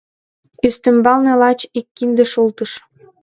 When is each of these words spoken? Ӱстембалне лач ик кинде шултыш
Ӱстембалне 0.67 1.33
лач 1.41 1.59
ик 1.79 1.87
кинде 1.97 2.25
шултыш 2.31 2.71